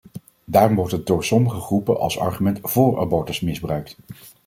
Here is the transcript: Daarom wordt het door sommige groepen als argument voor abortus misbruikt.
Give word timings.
Daarom 0.45 0.75
wordt 0.75 0.91
het 0.91 1.05
door 1.07 1.23
sommige 1.23 1.59
groepen 1.59 1.99
als 1.99 2.17
argument 2.19 2.59
voor 2.61 2.99
abortus 2.99 3.39
misbruikt. 3.41 3.97